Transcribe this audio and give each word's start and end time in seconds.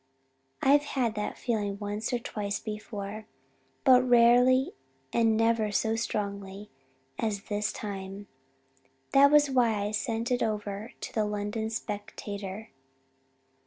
I've 0.63 0.81
had 0.97 1.13
that 1.13 1.37
feeling 1.37 1.77
once 1.77 2.11
or 2.11 2.17
twice 2.17 2.59
before, 2.59 3.27
but 3.83 3.99
very 3.99 4.07
rarely 4.09 4.71
and 5.13 5.37
never 5.37 5.71
so 5.71 5.95
strongly 5.95 6.71
as 7.19 7.43
this 7.43 7.71
time. 7.71 8.25
That 9.11 9.29
was 9.29 9.51
why 9.51 9.75
I 9.83 9.91
sent 9.91 10.31
it 10.31 10.41
over 10.41 10.93
to 11.01 11.13
the 11.13 11.25
London 11.25 11.69
Spectator. 11.69 12.69